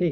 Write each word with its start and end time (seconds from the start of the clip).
हे, 0.00 0.08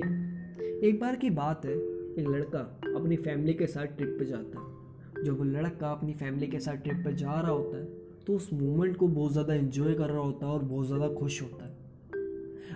एक 0.84 0.98
बार 1.00 1.16
की 1.16 1.28
बात 1.30 1.64
है, 1.64 1.72
एक 1.72 2.26
लड़का 2.28 2.58
अपनी 2.96 3.16
फैमिली 3.16 3.52
के 3.54 3.66
साथ 3.66 3.86
ट्रिप 3.96 4.16
पे 4.18 4.24
जाता 4.24 4.60
है। 4.60 5.24
जब 5.24 5.38
वो 5.38 5.44
लड़का 5.44 5.90
अपनी 5.90 6.14
फैमिली 6.14 6.46
के 6.46 6.60
साथ 6.60 6.76
ट्रिप 6.76 7.02
पे 7.04 7.12
जा 7.16 7.32
रहा 7.32 7.50
होता 7.50 7.76
है 7.76 7.84
तो 8.26 8.36
उस 8.36 8.48
मोमेंट 8.52 8.96
को 8.96 9.08
बहुत 9.08 9.32
ज़्यादा 9.32 9.54
इन्जॉय 9.54 9.94
कर 9.94 10.08
रहा 10.08 10.22
होता 10.22 10.46
है 10.46 10.52
और 10.52 10.62
बहुत 10.62 10.86
ज़्यादा 10.86 11.08
खुश 11.10 11.40
होता 11.42 11.64
है। 11.64 11.70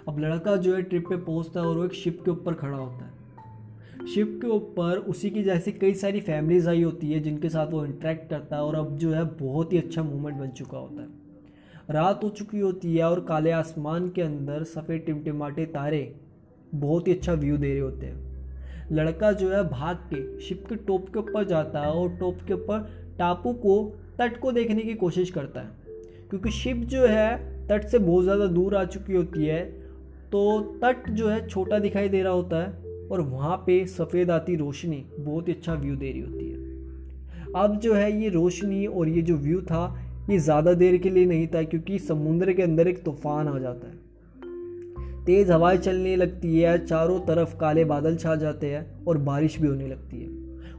अब 0.08 0.18
लड़का 0.18 0.56
जो 0.56 0.74
है 0.74 0.82
ट्रिप 0.82 1.08
पे 1.08 1.16
पहुँचता 1.16 1.60
है 1.60 1.66
और 1.66 1.76
वो 1.78 1.84
एक 1.84 1.94
शिप 1.94 2.22
के 2.24 2.30
ऊपर 2.30 2.54
खड़ा 2.54 2.76
होता 2.76 3.04
है। 3.04 4.06
शिप 4.06 4.38
के 4.42 4.48
ऊपर 4.48 4.98
उसी 5.08 5.30
की 5.30 5.42
जैसी 5.42 5.72
कई 5.72 5.94
सारी 5.96 6.20
फैमिलीज़ 6.20 6.68
आई 6.68 6.82
होती 6.82 7.12
है, 7.12 7.20
जिनके 7.20 7.48
साथ 7.48 7.72
वो 7.72 7.84
इंटरेक्ट 7.86 8.30
करता 8.30 8.56
है 8.56 8.62
और 8.62 8.74
अब 8.76 8.96
जो 8.98 9.12
है 9.12 9.24
बहुत 9.36 9.72
ही 9.72 9.78
अच्छा 9.78 10.02
मोमेंट 10.04 10.36
बन 10.36 10.50
चुका 10.52 10.78
होता 10.78 11.02
है। 11.02 11.08
रात 11.90 12.24
हो 12.24 12.28
चुकी 12.30 12.60
होती 12.60 12.96
है 12.96 13.04
और 13.04 13.24
काले 13.24 13.50
आसमान 13.52 14.08
के 14.08 14.22
अंदर 14.22 14.64
सफ़ेद 14.64 15.02
टिमटिमाटे 15.02 15.66
तारे 15.68 16.02
बहुत 16.74 17.08
ही 17.08 17.12
अच्छा 17.12 17.32
व्यू 17.34 17.56
दे 17.56 17.70
रहे 17.70 17.80
होते 17.80 18.06
हैं। 18.06 18.28
लड़का 18.92 19.32
जो 19.32 19.50
है 19.50 19.62
भाग 19.70 19.96
के 20.12 20.40
शिप 20.40 20.64
के 20.68 20.76
टॉप 20.76 21.08
के 21.08 21.18
ऊपर 21.18 21.44
जाता 21.46 21.80
है 21.80 21.90
और 21.92 22.16
टॉप 22.16 22.38
के 22.48 22.54
ऊपर 22.54 22.88
टापू 23.18 23.52
को, 23.54 23.82
तट 24.18 24.38
को 24.40 24.52
देखने 24.52 24.82
की 24.82 24.94
कोशिश 24.94 25.30
करता 25.30 25.60
है। 25.60 25.78
क्योंकि 26.30 26.50
शिप 26.52 26.76
जो 26.86 27.06
है, 27.06 27.66
तट 27.68 27.84
से 27.84 27.98
बहुत 27.98 28.24
ज़्यादा 28.24 28.46
दूर 28.48 28.76
आ 28.76 28.84
चुकी 28.86 29.14
होती 29.14 29.46
है 29.46 29.62
तो 30.32 30.60
तट 30.82 31.08
जो 31.10 31.28
है 31.28 31.46
छोटा 31.48 31.78
दिखाई 31.78 32.08
दे 32.08 32.22
रहा 32.22 32.32
होता 32.32 32.62
है 32.62 33.08
और 33.08 33.20
वहाँ 33.20 33.56
पे 33.56 33.84
सफ़ेद 33.88 34.30
आती 34.30 34.54
रोशनी 34.56 35.04
बहुत 35.18 35.48
ही 35.48 35.52
अच्छा 35.52 35.74
व्यू 35.74 35.96
दे 35.96 36.10
रही 36.10 36.20
होती 36.20 36.48
है। 36.48 36.68
अब 37.56 37.78
जो 37.80 37.94
है 37.94 38.12
ये 38.22 38.28
रोशनी 38.28 38.84
और 38.86 39.08
ये 39.08 39.22
जो 39.22 39.36
व्यू 39.36 39.60
था, 39.62 39.82
ये 40.30 40.38
ज़्यादा 40.38 40.74
देर 40.74 40.96
के 40.96 41.10
लिए 41.10 41.26
नहीं 41.26 41.46
था 41.46 41.62
क्योंकि 41.62 41.98
समुद्र 41.98 42.52
के 42.52 42.62
अंदर 42.62 42.88
एक 42.88 43.02
तूफ़ान 43.04 43.48
आ 43.48 43.58
जाता 43.58 43.88
है। 43.88 43.98
तेज़ 45.26 45.52
हवाएँ 45.52 45.78
चलने 45.78 46.14
लगती 46.16 46.60
है 46.60 46.76
चारों 46.86 47.18
तरफ़ 47.20 47.56
काले 47.56 47.84
बादल 47.84 48.16
छा 48.16 48.34
जाते 48.36 48.66
हैं 48.66 49.04
और 49.04 49.18
बारिश 49.18 49.58
भी 49.60 49.68
होने 49.68 49.88
लगती 49.88 50.20
है। 50.20 50.28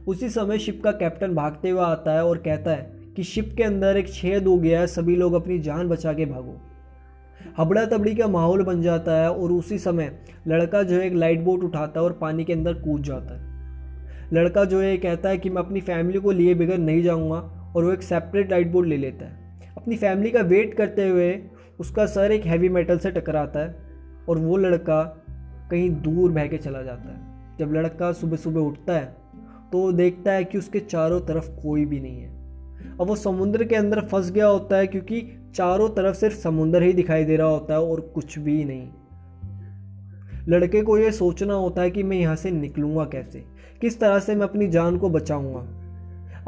उसी 0.06 0.28
समय 0.28 0.58
शिप 0.58 0.80
का 0.84 0.90
कैप्टन 0.92 1.34
भागते 1.34 1.70
हुए 1.70 1.80
आता 1.80 2.12
है 2.12 2.24
और 2.24 2.38
कहता 2.38 2.70
है 2.70 2.90
कि 3.16 3.22
शिप 3.22 3.54
के 3.56 3.62
अंदर 3.62 3.96
एक 3.96 4.08
छेद 4.08 4.46
हो 4.46 4.56
गया 4.56 4.80
है, 4.80 4.86
सभी 4.86 5.16
लोग 5.16 5.34
अपनी 5.34 5.58
जान 5.58 5.88
बचा 5.88 6.12
के 6.12 6.26
भागो। 6.26 6.60
हबड़ा 7.58 7.84
तबड़ी 7.84 8.14
का 8.14 8.26
माहौल 8.28 8.62
बन 8.62 8.82
जाता 8.82 9.16
है 9.16 9.30
और 9.30 9.52
उसी 9.52 9.78
समय 9.78 10.12
लड़का 10.48 10.82
जो 10.82 10.96
है 10.96 11.06
एक 11.06 11.14
लाइट 11.14 11.40
बोट 11.40 11.64
उठाता 11.64 12.00
है 12.00 12.04
और 12.06 12.12
पानी 12.12 12.44
के 12.44 12.52
अंदर 12.52 12.74
कूद 12.74 13.02
जाता 13.02 13.34
है। 13.34 13.50
लड़का 14.32 14.64
जो 14.64 14.80
है 14.80 14.96
कहता 14.96 15.28
है 15.28 15.38
कि 15.38 15.50
मैं 15.50 15.62
अपनी 15.62 15.80
फैमिली 15.80 16.18
को 16.18 16.30
लिए 16.30 16.54
बगैर 16.54 16.78
नहीं 16.78 17.02
जाऊँगा 17.02 17.36
और 17.76 17.84
वो 17.84 17.92
एक 17.92 18.02
सेपरेट 18.02 18.50
लाइट 18.50 18.70
बोर्ड 18.72 18.88
ले 18.88 18.96
लेता 18.96 19.26
है। 19.26 19.60
अपनी 19.76 19.96
फैमिली 19.96 20.30
का 20.30 20.40
वेट 20.40 20.74
करते 20.74 21.08
हुए 21.08 21.42
उसका 21.80 22.06
सर 22.06 22.32
एक 22.32 22.46
हैवी 22.46 22.68
मेटल 22.68 22.98
से 22.98 23.10
टकराता 23.10 23.60
है। 23.60 23.91
और 24.28 24.38
वो 24.38 24.56
लड़का 24.56 25.02
कहीं 25.70 25.90
दूर 26.02 26.32
बह 26.32 26.46
के 26.46 26.58
चला 26.58 26.82
जाता 26.82 27.08
है। 27.08 27.56
जब 27.58 27.72
लड़का 27.72 28.12
सुबह 28.12 28.36
सुबह 28.36 28.60
उठता 28.60 28.92
है 28.92 29.16
तो 29.72 29.78
वो 29.78 29.92
देखता 29.92 30.32
है 30.32 30.44
कि 30.44 30.58
उसके 30.58 30.80
चारों 30.80 31.20
तरफ़ 31.20 31.48
कोई 31.62 31.84
भी 31.84 32.00
नहीं 32.00 32.20
है। 32.20 32.30
अब 33.00 33.06
वो 33.06 33.16
समुद्र 33.16 33.64
के 33.64 33.74
अंदर 33.74 34.00
फंस 34.00 34.30
गया 34.30 34.46
होता 34.46 34.76
है 34.76 34.86
क्योंकि 34.86 35.20
चारों 35.54 35.88
तरफ़ 35.88 36.16
सिर्फ़ 36.16 36.36
समुद्र 36.36 36.82
ही 36.82 36.92
दिखाई 36.92 37.24
दे 37.24 37.36
रहा 37.36 37.46
होता 37.46 37.74
है 37.74 37.80
और 37.80 38.00
कुछ 38.00 38.38
भी 38.38 38.64
नहीं। 38.64 38.88
लड़के 40.48 40.82
को 40.82 40.98
ये 40.98 41.12
सोचना 41.12 41.54
होता 41.54 41.82
है 41.82 41.90
कि 41.90 42.02
मैं 42.02 42.16
यहाँ 42.16 42.36
से 42.36 42.50
निकलूँगा 42.50 43.04
कैसे? 43.04 43.44
किस 43.80 44.00
तरह 44.00 44.18
से 44.18 44.34
मैं 44.34 44.42
अपनी 44.42 44.68
जान 44.68 44.98
को 44.98 45.08
बचाऊँगा? 45.08 45.60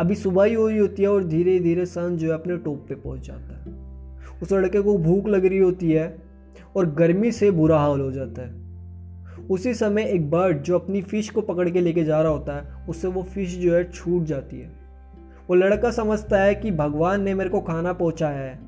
अभी 0.00 0.14
सुबह 0.14 0.44
ही 0.44 0.54
हुई 0.54 0.78
होती 0.78 1.02
है 1.02 1.08
और 1.08 1.24
धीरे 1.24 1.58
धीरे 1.60 1.86
सन 1.86 2.16
जो 2.16 2.28
है 2.28 2.34
अपने 2.34 2.56
टॉप 2.56 2.86
पे 2.88 2.94
पहुँच 2.94 3.26
जाता 3.26 3.58
है। 3.58 4.40
उस 4.42 4.52
लड़के 4.52 4.80
को 4.80 4.98
भूख 4.98 5.26
लग 5.26 5.46
रही 5.46 5.58
होती 5.58 5.92
है 5.92 6.23
और 6.76 6.90
गर्मी 6.94 7.32
से 7.32 7.50
बुरा 7.50 7.78
हाल 7.78 8.00
हो 8.00 8.12
जाता 8.12 8.42
है। 8.42 8.62
उसी 9.50 9.74
समय 9.74 10.02
एक 10.02 10.30
बर्ड 10.30 10.62
जो 10.62 10.78
अपनी 10.78 11.02
फ़िश 11.02 11.30
को 11.30 11.40
पकड़ 11.40 11.68
के 11.70 11.80
लेके 11.80 12.04
जा 12.04 12.22
रहा 12.22 12.32
होता 12.32 12.56
है, 12.56 12.86
उससे 12.88 13.08
वो 13.08 13.22
फ़िश 13.22 13.56
जो 13.58 13.74
है 13.74 13.90
छूट 13.90 14.24
जाती 14.24 14.60
है। 14.60 14.70
वो 15.48 15.54
लड़का 15.54 15.90
समझता 15.90 16.42
है 16.42 16.54
कि 16.54 16.70
भगवान 16.70 17.22
ने 17.22 17.34
मेरे 17.34 17.50
को 17.50 17.60
खाना 17.60 17.92
पहुँचाया 17.92 18.40
है 18.40 18.58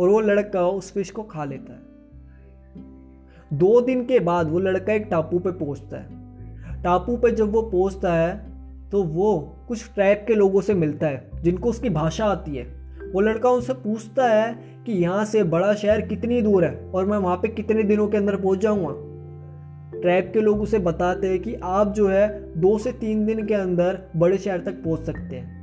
और 0.00 0.08
वो 0.08 0.20
लड़का 0.20 0.66
उस 0.68 0.92
फ़िश 0.92 1.10
को 1.10 1.22
खा 1.22 1.44
लेता 1.44 1.72
है। 1.72 3.58
दो 3.58 3.80
दिन 3.80 4.04
के 4.04 4.20
बाद 4.20 4.50
वो 4.50 4.58
लड़का 4.58 4.92
एक 4.92 5.06
टापू 5.10 5.38
पे 5.38 5.50
पहुँचता 5.50 5.96
है। 5.96 6.82
टापू 6.82 7.16
पे 7.16 7.30
जब 7.30 7.52
वो 7.52 7.62
पहुँचता 7.62 8.14
है 8.14 8.52
तो 8.90 9.02
वो 9.02 9.38
कुछ 9.68 9.92
ट्राइब 9.94 10.24
के 10.26 10.34
लोगों 10.34 10.60
से 10.60 10.74
मिलता 10.74 11.06
है, 11.06 11.30
जिनको 11.42 11.68
उसकी 11.70 11.90
भाषा 11.90 12.24
आती 12.24 12.56
है। 12.56 12.81
वो 13.12 13.20
लड़का 13.20 13.50
उनसे 13.50 13.72
पूछता 13.74 14.28
है 14.28 14.52
कि 14.86 14.92
यहाँ 14.92 15.24
से 15.24 15.42
बड़ा 15.44 15.72
शहर 15.74 16.00
कितनी 16.00 16.40
दूर 16.42 16.64
है 16.64 16.74
और 16.94 17.06
मैं 17.06 17.18
वहाँ 17.18 17.36
पे 17.36 17.48
कितने 17.48 17.82
दिनों 17.82 18.06
के 18.08 18.16
अंदर 18.16 18.36
पहुँच 18.36 18.58
जाऊँगा। 18.58 20.00
ट्रैप 20.00 20.30
के 20.34 20.40
लोग 20.40 20.60
उसे 20.60 20.78
बताते 20.78 21.28
हैं 21.28 21.38
कि 21.40 21.54
आप 21.54 21.92
जो 21.94 22.08
है 22.08 22.28
दो 22.60 22.76
से 22.78 22.92
तीन 22.92 23.24
दिन 23.26 23.46
के 23.46 23.54
अंदर 23.54 23.98
बड़े 24.16 24.38
शहर 24.38 24.60
तक 24.60 24.82
पहुँच 24.84 25.00
सकते 25.00 25.36
हैं। 25.36 25.60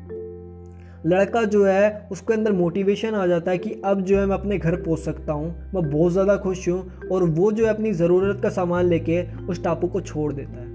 लड़का 1.05 1.43
जो 1.43 1.63
है, 1.65 2.07
उसके 2.11 2.33
अंदर 2.33 2.51
मोटिवेशन 2.51 3.15
आ 3.15 3.25
जाता 3.27 3.51
है 3.51 3.57
कि 3.57 3.81
अब 3.85 4.01
जो 4.01 4.17
है 4.19 4.25
मैं 4.25 4.35
अपने 4.35 4.57
घर 4.57 4.75
पहुँच 4.75 4.99
सकता 4.99 5.33
हूँ, 5.33 5.49
मैं 5.75 5.89
बहुत 5.91 6.11
ज़्यादा 6.11 6.35
खुश 6.37 6.67
हूँ 6.69 7.09
और 7.11 7.23
वो 7.23 7.51
जो 7.51 7.65
है 7.65 7.73
अपनी 7.73 7.91
ज़रूरत 7.93 8.41
का 8.43 8.49
सामान 8.49 8.85
लेके 8.85 9.21
उस 9.45 9.63
टापू 9.63 9.87
को 9.87 10.01
छोड़ 10.01 10.31
देता 10.33 10.61
है। 10.61 10.67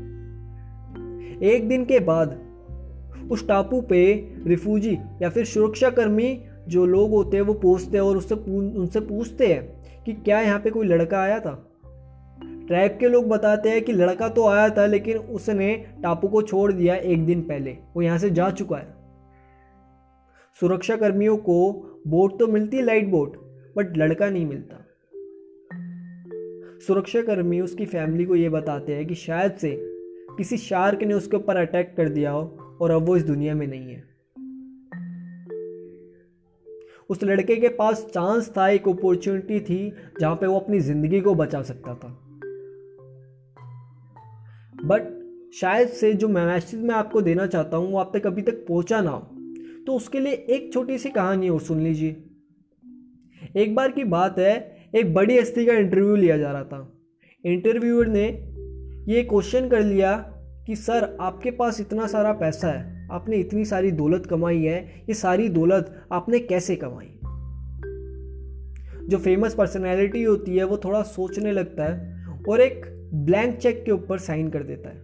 एक 1.49 1.69
दिन 1.69 1.85
के 1.85 1.99
बाद 2.01 2.39
उस 3.31 3.47
टापू 3.49 3.81
पे 3.81 4.03
रिफ्यूजी 4.47 4.99
या 5.23 5.29
फिर 5.29 5.45
सुरक्षा 5.45 5.91
कर्मी 5.91 6.33
जो 6.69 6.87
लोग 6.87 7.11
होते 7.11 7.37
हैं 7.37 7.45
वो 7.45 7.55
पूछते 7.55 7.97
हैं 7.97 8.05
और 8.05 8.17
उससे 8.17 8.35
उनसे 8.35 9.01
पूछते 9.01 9.47
हैं 9.47 10.03
कि 10.05 10.13
क्या 10.13 10.41
यहाँ 10.41 10.61
पे 10.61 10.71
कोई 10.71 10.87
लड़का 10.87 11.21
आया 11.21 11.41
था? 11.41 11.71
ट्राइब 12.67 12.97
के 13.01 13.09
लोग 13.09 13.29
बताते 13.29 13.71
हैं 13.71 13.83
कि 13.83 13.93
लड़का 13.93 14.29
तो 14.29 14.47
आया 14.47 14.69
था, 14.69 14.87
लेकिन 14.87 15.17
उसने 15.17 15.87
टापू 16.03 16.29
को 16.29 16.43
छोड़ 16.43 16.73
दिया 16.73 16.95
एक 16.95 17.27
दिन 17.27 17.41
पहले। 17.41 17.77
वो 17.97 18.03
यहाँ 18.03 18.19
से 18.19 18.31
जा 18.31 18.51
चुका 18.51 18.77
है। 18.77 18.95
सुरक्षा 20.61 20.97
कर्मियों 20.97 21.37
को 21.37 21.73
बोट 22.07 22.39
तो 22.39 22.47
मिलती 22.47 22.77
है, 22.77 22.83
लाइट 22.83 23.09
बोट, 23.09 23.37
बट 23.77 23.97
लड़का 23.97 24.31
नहीं 24.31 24.47
मिलता। 24.47 24.81
सुरक्षा 26.87 27.23
कर्मी 27.23 27.61
उसकी 27.61 27.87
फैमिली 27.87 28.25
को 28.25 28.35
ये 28.35 28.49
बताते 28.49 28.95
हैं 28.95 29.07
कि 29.07 29.15
शायद 29.15 29.53
से 29.53 29.77
किसी 30.37 30.57
शार्क 30.57 31.03
ने 31.03 31.15
उसके 31.15 31.37
ऊपर 31.37 31.57
अटैक 31.57 31.95
कर 31.97 32.09
दिया 32.09 32.31
हो 32.31 32.77
और 32.81 32.91
अब 32.91 33.03
वो 33.03 33.17
इस 33.17 33.25
दुनिया 33.25 33.55
में 33.55 33.67
नहीं 33.67 33.95
है। 33.95 34.14
उस 37.11 37.25
लड़के 37.25 37.57
के 37.57 37.69
पास 37.69 38.07
चांस 38.15 38.53
था, 38.57 38.69
एक 38.69 38.89
अपॉर्चुनिटी 38.89 39.61
थी, 39.61 39.93
जहाँ 40.21 40.37
पे 40.37 40.47
वो 40.47 40.61
अपनी 40.61 40.81
ज़िंदगी 40.81 41.21
को 41.21 41.35
बचा 41.35 41.63
सकता 41.63 41.95
था। 41.95 42.21
बट 44.85 45.25
शायद 45.55 45.89
से 45.89 46.13
जो 46.13 46.29
मैसेज 46.29 46.81
मैं 46.81 46.95
आपको 46.95 47.21
देना 47.21 47.47
चाहता 47.47 47.77
हूँ, 47.77 47.93
वो 47.93 47.99
आप 47.99 48.17
तक 48.17 48.27
अभी 48.27 48.43
तक 48.43 48.53
पहुँचा 48.53 49.01
ना 49.01 49.11
हो। 49.11 49.21
तो 49.87 49.95
उसके 49.95 50.21
लिए 50.21 50.33
एक 50.33 50.73
छोटी 50.73 50.99
सी 50.99 51.11
कहानी 51.11 51.49
और 51.49 51.61
सुन 51.61 51.81
लीजिए। 51.81 52.25
एक 53.57 53.75
बार 53.75 53.91
की 53.91 54.05
बात 54.05 54.39
है, 54.39 54.77
एक 54.95 55.15
बड़ी 55.15 55.39
हस्ती 55.39 55.67
का 55.67 55.73
इंटरव्यू 55.73 56.17
लिया 56.17 56.39
जा 56.39 56.53
रहा 56.53 56.65
था। 56.65 56.99
इंटरव्यूअर 57.45 58.07
ने 58.07 58.27
ये 59.13 59.23
क्वेश्चन 59.23 59.69
कर 59.69 59.81
लिया 59.81 60.17
कि, 60.67 60.77
सर, 60.77 61.17
आपके 61.21 61.51
पास 61.51 61.81
इतना 61.81 62.07
सारा 62.07 62.33
पैसा 62.33 62.69
है 62.69 62.94
आपने 63.13 63.37
इतनी 63.37 63.65
सारी 63.65 63.91
दौलत 63.91 64.27
कमाई 64.27 64.63
है, 64.63 65.03
ये 65.09 65.15
सारी 65.15 65.49
दौलत 65.49 66.07
आपने 66.13 66.39
कैसे 66.39 66.77
कमाई? 66.77 67.11
जो 69.09 69.19
फ़ेमस 69.19 69.55
पर्सनैलिटी 69.55 70.23
होती 70.23 70.57
है, 70.57 70.65
वो 70.65 70.77
थोड़ा 70.77 71.03
सोचने 71.03 71.53
लगता 71.53 71.85
है 71.85 72.27
और 72.49 72.61
एक 72.61 72.87
ब्लैंक 73.15 73.57
चेक 73.57 73.85
के 73.85 73.93
ऊपर 73.93 74.19
साइन 74.19 74.49
कर 74.49 74.63
देता 74.63 74.89
है। 74.89 75.03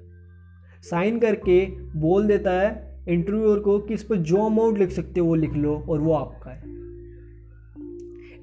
साइन 0.83 1.19
करके 1.19 1.67
बोल 1.97 2.27
देता 2.27 2.51
है 2.51 2.99
इंटरव्यूअर 3.09 3.59
को 3.59 3.79
कि 3.79 3.95
इस 3.95 4.03
पर 4.03 4.17
जो 4.17 4.37
अमाउंट 4.37 4.79
लिख 4.79 4.91
सकते 4.91 5.21
हो, 5.21 5.27
वो 5.27 5.35
लिख 5.35 5.55
लो 5.55 5.85
और 5.89 6.01
वो 6.01 6.13
आपका 6.13 6.51
है। 6.51 6.71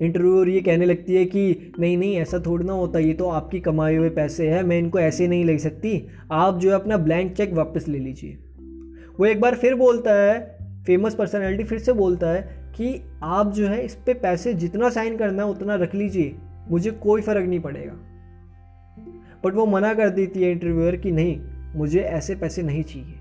इंटरव्यूअर 0.02 0.50
ये 0.50 0.62
कहने 0.62 0.86
लगती 0.86 1.16
है 1.16 1.26
कि 1.26 1.74
नहीं 1.80 1.98
नहीं, 1.98 2.16
ऐसा 2.16 2.40
थोड़ा 2.40 2.66
ना 2.66 2.74
होता, 2.74 3.00
ये 3.00 3.14
तो 3.14 3.30
आपकी 3.30 3.60
कमाए 3.60 3.96
हुए 3.96 4.10
पैसे 4.10 4.50
हैं, 4.50 4.64
मैं 4.64 4.80
इनको 4.80 5.00
ऐसे 5.00 5.28
नहीं 5.28 5.46
ले 5.46 5.58
सकती, 5.58 6.08
आप 6.32 6.58
जो 6.58 6.70
है 6.70 6.76
अपना 6.76 6.98
ब्लैंक 6.98 7.34
चेक 7.34 7.54
वापस 7.54 7.88
ले 7.88 8.00
लीजिए। 8.00 8.38
वो 9.20 9.26
एक 9.26 9.42
बार 9.42 9.56
फिर 9.56 9.76
बोलता 9.76 10.14
है 10.14 10.40
फ़ेमस 10.86 11.16
पर्सनैलिटी 11.16 11.64
फिर 11.64 11.80
से 11.80 11.94
बोलता 11.94 12.30
है 12.30 12.42
कि 12.76 13.02
आप 13.24 13.52
जो 13.54 13.68
है 13.68 13.82
इस 13.86 13.96
पर 13.96 14.14
पैसे 14.14 14.54
जितना 14.54 14.90
साइन 14.90 15.18
करना 15.18 15.44
है 15.44 15.50
उतना 15.50 15.76
रख 15.76 15.96
लीजिए, 15.96 16.36
मुझे 16.70 16.92
कोई 16.92 17.22
फ़र्क 17.22 17.48
नहीं 17.48 17.60
पड़ेगा। 17.60 17.94
बट 19.44 19.54
वो 19.54 19.66
मना 19.66 19.94
कर 19.94 20.10
देती 20.10 20.44
है 20.44 20.52
इंटरव्यूअर 20.52 20.96
कि 20.96 21.12
नहीं, 21.12 21.40
मुझे 21.76 22.00
ऐसे 22.00 22.36
पैसे 22.36 22.64
नहीं 22.64 22.84
चाहिए। 22.84 23.16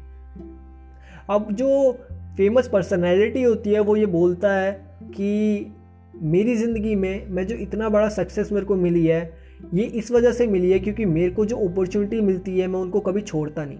अब 1.30 1.52
जो 1.52 1.92
फ़ेमस 2.36 2.68
पर्सनैलिटी 2.68 3.42
होती 3.42 3.72
है, 3.72 3.80
वो 3.80 3.96
ये 3.96 4.06
बोलता 4.06 4.52
है 4.52 4.72
कि 5.04 5.72
मेरी 6.14 6.56
ज़िंदगी 6.56 6.94
में 6.94 7.26
मैं 7.28 7.46
जो 7.46 7.54
इतना 7.54 7.88
बड़ा 7.88 8.08
सक्सेस 8.08 8.52
मेरे 8.52 8.66
को 8.66 8.74
मिली 8.76 9.06
है, 9.06 9.32
ये 9.74 9.84
इस 9.84 10.10
वजह 10.10 10.32
से 10.32 10.46
मिली 10.46 10.70
है 10.70 10.78
क्योंकि 10.78 11.04
मेरे 11.04 11.30
को 11.30 11.44
जो 11.46 11.56
अपॉर्चुनिटी 11.68 12.20
मिलती 12.20 12.58
है, 12.58 12.66
मैं 12.66 12.80
उनको 12.80 13.00
कभी 13.00 13.20
छोड़ता 13.20 13.64
नहीं। 13.64 13.78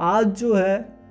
आज 0.00 0.26
जो 0.40 0.54
है 0.54 1.01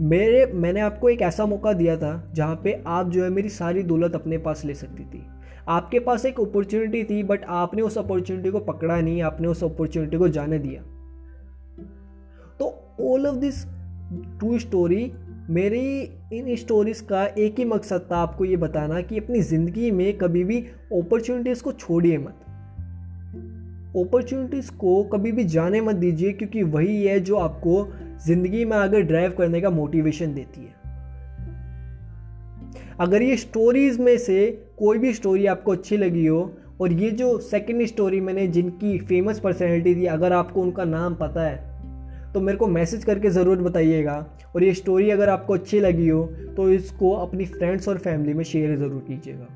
मेरे, 0.00 0.44
मैंने 0.46 0.80
आपको 0.80 1.08
एक 1.08 1.22
ऐसा 1.22 1.44
मौका 1.46 1.72
दिया 1.72 1.96
था 1.96 2.30
जहाँ 2.34 2.60
पे 2.64 2.72
आप 2.86 3.08
जो 3.10 3.24
है 3.24 3.30
मेरी 3.30 3.48
सारी 3.48 3.82
दौलत 3.82 4.14
अपने 4.14 4.38
पास 4.38 4.64
ले 4.64 4.74
सकती 4.74 5.04
थी। 5.04 5.22
आपके 5.68 5.98
पास 5.98 6.24
एक 6.26 6.40
अपॉर्चुनिटी 6.40 7.02
थी 7.04 7.22
बट 7.22 7.44
आपने 7.44 7.82
उस 7.82 7.98
अपॉर्चुनिटी 7.98 8.50
को 8.50 8.60
पकड़ा 8.60 9.00
नहीं, 9.00 9.22
आपने 9.22 9.48
उस 9.48 9.64
अपॉर्चुनिटी 9.64 10.16
को 10.16 10.28
जाने 10.28 10.58
दिया। 10.58 10.82
तो 12.60 12.66
all 13.02 13.26
of 13.26 13.36
this 13.36 13.64
to 14.40 14.58
story 14.58 15.12
मेरी 15.50 16.00
इन 16.32 16.54
स्टोरीज़ 16.56 17.02
का 17.04 17.24
एक 17.26 17.58
ही 17.58 17.64
मकसद 17.64 18.08
था 18.12 18.16
आपको 18.16 18.44
ये 18.44 18.56
बताना 18.56 19.00
कि 19.00 19.18
अपनी 19.18 19.40
ज़िंदगी 19.42 19.90
में 19.90 20.18
कभी 20.18 20.44
भी 20.44 20.60
अपॉर्चुनिटीज़ 20.92 21.62
को 21.62 21.72
छोड़िए 21.72 22.18
मत। 22.18 22.46
अपॉर्चुनिटीज़ 23.98 24.70
को 24.72 25.02
कभी 25.04 25.32
भी 25.32 25.44
जाने 25.46 25.80
मत 25.80 25.96
दीजिए, 25.96 26.32
क्योंकि 26.32 26.62
वही 26.62 27.04
है 27.04 27.20
जो 27.20 27.36
आपको 27.36 27.82
ज़िंदगी 28.20 28.64
में 28.64 28.76
आगे 28.76 29.00
ड्राइव 29.02 29.34
करने 29.38 29.60
का 29.60 29.70
मोटिवेशन 29.70 30.34
देती 30.34 30.60
है। 30.60 30.78
अगर 33.00 33.22
ये 33.22 33.36
स्टोरीज़ 33.36 34.00
में 34.00 34.16
से 34.18 34.50
कोई 34.78 34.98
भी 34.98 35.12
स्टोरी 35.14 35.46
आपको 35.46 35.72
अच्छी 35.72 35.96
लगी 35.96 36.26
हो, 36.26 36.40
और 36.80 36.92
ये 36.92 37.10
जो 37.12 37.38
सेकंड 37.40 37.86
स्टोरी 37.86 38.20
मैंने 38.20 38.46
जिनकी 38.48 38.98
फ़ेमस 38.98 39.40
पर्सनैलिटी 39.40 39.94
थी, 39.94 40.06
अगर 40.06 40.32
आपको 40.32 40.62
उनका 40.62 40.84
नाम 40.86 41.14
पता 41.14 41.42
है 41.42 41.68
तो 42.32 42.40
मेरे 42.40 42.58
को 42.58 42.66
मैसेज 42.68 43.04
करके 43.04 43.30
ज़रूर 43.30 43.62
बताइएगा। 43.62 44.14
और 44.54 44.64
ये 44.64 44.74
स्टोरी 44.74 45.10
अगर 45.10 45.28
आपको 45.28 45.54
अच्छी 45.54 45.80
लगी 45.80 46.08
हो 46.08 46.24
तो 46.56 46.68
इसको 46.70 47.12
अपनी 47.16 47.44
फ्रेंड्स 47.46 47.88
और 47.88 47.98
फैमिली 47.98 48.34
में 48.34 48.44
शेयर 48.44 48.76
ज़रूर 48.76 49.04
कीजिएगा। 49.08 49.46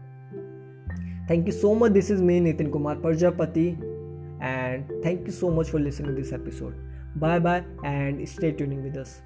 Thank 1.30 1.46
you 1.46 1.52
so 1.52 1.74
much 1.74 1.90
this 1.90 2.10
is 2.10 2.22
me 2.22 2.40
Nitin 2.40 2.68
Kumar 2.70 2.96
Prajapati 2.96 3.68
and 4.44 4.90
thank 5.02 5.26
you 5.26 5.32
so 5.32 5.50
much 5.50 5.70
for 5.70 5.80
listening 5.80 6.14
to 6.14 6.22
this 6.22 6.32
episode. 6.32 6.74
Bye 7.16 7.38
bye 7.38 7.64
and 7.82 8.28
stay 8.28 8.52
tuning 8.52 8.82
with 8.84 8.96
us. 8.96 9.22